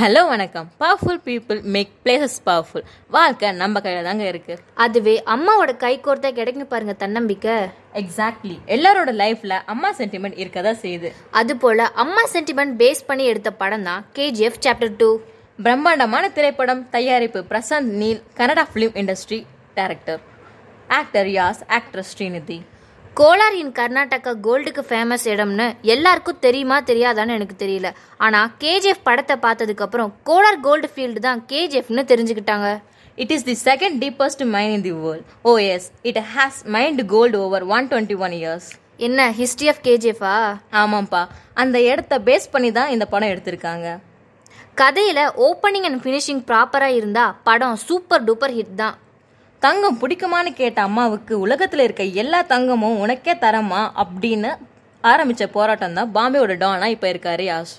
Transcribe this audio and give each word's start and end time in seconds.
hello 0.00 0.20
வணக்கம். 0.28 0.66
Powerful 0.80 1.20
people 1.24 1.62
make 1.74 1.88
places 2.04 2.36
powerful 2.46 2.84
வாழ்க்கை 3.08 3.52
நம்ம 3.52 3.80
கையில 3.84 4.02
தாங்க 4.02 4.26
இருக்கு. 4.26 4.58
அதுவே 4.74 5.22
அம்மாவோட 5.34 5.76
கை 5.76 6.00
கோர்த்தா 6.00 6.30
கிடைக்கும் 6.32 6.68
பாருங்க 6.68 6.92
தன்னம்பிக்கை. 6.92 7.54
எக்ஸாக்ட்லி 7.94 8.56
எல்லாரோட 8.66 9.12
லைஃப்ல 9.22 9.56
அம்மா 9.72 9.90
சென்டிமெண்ட் 9.92 10.38
இருக்கதா 10.44 10.72
செய்யுது. 10.84 11.10
அது 11.30 11.56
போல 11.56 11.88
அம்மா 12.04 12.22
சென்டிமெண்ட் 12.32 12.76
பேஸ் 12.82 13.02
பண்ணி 13.06 13.24
எடுத்த 13.24 13.50
படம் 13.50 13.82
தான் 13.82 14.06
கேஜிஎஃப் 14.14 14.62
சாப்டர் 14.66 14.94
டூ 14.96 15.10
பிரம்மாண்டமான 15.62 16.28
திரைப்படம் 16.28 16.88
தயாரிப்பு 16.90 17.44
Prashanth 17.50 17.92
Neel 18.02 18.22
Kannada 18.34 18.66
film 18.74 18.96
industry 19.02 19.44
director 19.74 20.20
actor 20.88 21.26
Yash 21.26 21.62
actress 21.78 22.12
Srinidhi. 22.14 22.60
Kolar 23.18 23.54
in 23.60 23.72
Karnataka 23.78 24.32
கோல்டுக்கு 24.46 24.82
famous 24.88 25.24
இடம்னு 25.30 25.64
எல்லாருக்கும் 25.92 26.38
தெரியுமா 26.44 26.76
தெரியாதான்னு 26.90 27.32
எனக்கு 27.36 27.56
தெரியல. 27.62 27.88
ஆனா 28.24 28.40
கேஜிஎஃப் 28.64 29.00
படத்தை 29.08 29.36
பார்த்ததுக்கு 29.44 29.84
அப்புறம் 29.86 30.10
கோலார் 30.28 30.58
கோல்டு 30.66 30.88
ஃபீல்டு 30.92 31.20
தான் 31.26 31.40
கேஜிஎஃப்னு 31.52 32.02
தெரிஞ்சுக்கிட்டாங்க. 32.12 32.68
It 33.24 33.32
is 33.36 33.46
the 33.48 33.56
second 33.64 33.96
deepest 34.04 34.44
mine 34.54 34.74
in 34.76 34.84
the 34.86 34.92
world 35.06 35.32
oh 35.42 35.54
yes 35.72 35.88
it 36.10 36.20
has 36.34 36.60
mined 36.76 37.02
gold 37.14 37.40
over 37.46 37.66
one 37.76 37.88
twenty 37.94 38.18
one 38.26 38.36
years 38.40 38.68
என்ன 39.08 39.26
ஹிஸ்டரி 39.40 39.70
ஆஃப் 39.74 39.82
கேஜிஎஃபா? 39.88 40.36
ஆமாம்ப்பா. 40.82 41.24
அந்த 41.64 41.76
இடத்த 41.90 42.20
பேஸ் 42.30 42.48
பண்ணி 42.54 42.72
தான் 42.78 42.94
இந்த 42.96 43.06
படம் 43.14 43.32
எடுத்திருக்காங்க. 43.34 43.88
கதையில 44.82 45.20
ஓப்பனிங் 45.48 45.88
அண்ட் 45.90 46.02
ஃபினிஷிங் 46.06 46.42
ப்ராப்பரா 46.52 46.90
இருந்தா 47.00 47.26
படம் 47.50 47.76
சூப்பர் 47.88 48.24
டூப்பர் 48.30 48.56
ஹிட் 48.60 48.74
தான். 48.84 48.96
தங்கம் 49.62 49.98
பிடிக்குமான்னு 50.00 50.50
கேட்ட 50.54 50.78
அம்மாவுக்கு 50.82 51.34
உலகத்துல 51.46 51.84
இருக்க 51.86 52.02
எல்லா 52.22 52.40
தங்கமும் 52.42 52.98
உனக்கே 52.98 53.34
தரமா 53.44 53.80
அப்படின்னு 54.02 54.50
ஆரம்பிச்ச 55.04 55.44
போராட்டம் 55.56 55.96
தான் 55.98 56.12
பாம்பேவோட 56.16 56.54
டானா 56.56 56.86
இப்ப 56.94 57.06
இருக்காரு 57.12 57.44
Yash 57.48 57.72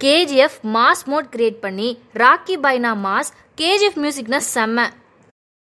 KGF 0.00 0.56
mass 0.76 1.02
mode 1.04 1.28
create 1.34 1.58
பண்ணி 1.64 1.88
ராக்கி 2.22 2.56
பைனா 2.64 2.92
மாஸ் 3.06 3.30
கேஜிஎஃப் 3.60 3.98
மியூசிக்னா 4.04 4.40
செம்ம. 4.54 4.86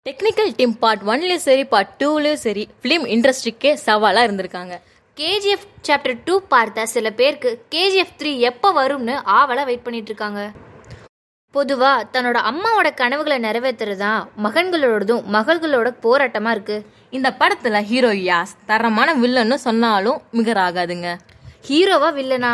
டெக்னிக்கல் 0.06 0.52
டீம் 0.56 0.76
பார்ட் 0.84 1.04
ஒன்லயும் 1.12 1.46
சரி 1.48 1.66
பார்ட் 1.74 1.94
டூலயும் 2.04 2.42
சரி 2.46 2.64
ஃபிலிம் 2.82 3.06
இண்டஸ்ட்ரிக்கே 3.16 3.72
சவாலா 3.86 4.24
இருந்திருக்காங்க. 4.28 4.76
கேஜிஎஃப் 5.18 5.68
சாப்டர் 5.88 6.18
டூ 6.26 6.38
பார்த்த 6.54 6.86
சில 6.96 7.10
பேருக்கு 7.20 7.52
கேஜிஎஃப் 7.76 8.16
த்ரீ 8.22 8.34
எப்போ 8.52 8.72
வரும்னு 8.82 9.16
ஆவலா 9.40 9.66
வெயிட் 9.72 9.86
பண்ணிட்டு 9.88 10.12
இருக்காங்க. 10.14 10.42
பொதுவா 11.56 11.92
தன்னோட 12.14 12.38
அம்மாவோட 12.50 12.94
கனவுகளை 12.94 13.38
நிறைவேற்றுறது 13.38 13.96
தான் 13.96 14.30
மகன்களோடதும் 14.44 15.22
மகள்களோட 15.34 15.90
போராட்டமா 16.04 16.52
இருக்கு. 16.52 16.86
இந்த 17.10 17.30
படத்துல 17.40 17.82
ஹீரோ 17.82 18.12
யாஸ்? 18.12 18.54
தரமான 18.66 19.16
வில்லன்னு 19.16 19.54
சொன்னாலும் 19.54 20.22
மிகராகாதுங்க. 20.34 21.10
ஹீரோவா 21.68 22.10
வில்லனா? 22.18 22.54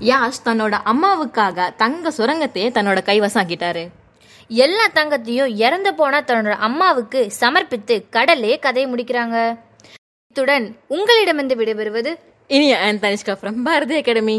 யாஷ் 0.00 0.40
தன்னோட 0.44 0.74
அம்மாவுக்காக 0.84 1.68
தங்க 1.76 2.12
சுரங்கத்தையே 2.16 2.68
தன்னோட 2.78 2.98
கைவசாக்கிட்டாரு. 3.10 3.88
எல்லா 4.48 4.86
தங்கத்தையும் 4.94 5.56
இறந்து 5.56 5.94
போன 5.94 6.24
தன்னோட 6.26 6.56
அம்மாவுக்கு 6.68 7.30
சமர்ப்பித்து 7.40 7.96
கடலே 8.10 8.58
கதையை 8.58 8.92
முடிக்கிறாங்க. 8.92 9.56
இத்துடன் 10.28 10.76
உங்களிடமிருந்து 10.88 11.58
விடைபெறுவது 11.62 12.14
இனிய 12.46 12.78
and 12.78 13.04
Tanishka 13.04 13.34
from 13.40 13.62
Bharathi 13.64 13.96
academy. 13.96 14.38